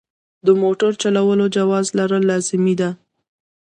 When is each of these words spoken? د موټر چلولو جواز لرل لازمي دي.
د 0.45 0.47
موټر 0.61 0.91
چلولو 1.01 1.45
جواز 1.57 1.85
لرل 1.99 2.23
لازمي 2.31 2.73
دي. 2.79 2.89